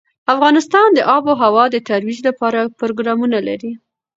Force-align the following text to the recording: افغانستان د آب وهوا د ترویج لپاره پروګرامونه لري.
افغانستان 0.33 0.87
د 0.93 0.99
آب 1.15 1.23
وهوا 1.29 1.65
د 1.71 1.75
ترویج 1.87 2.19
لپاره 2.27 2.71
پروګرامونه 2.79 3.37
لري. 3.47 3.71